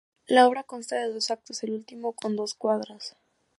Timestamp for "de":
0.95-1.13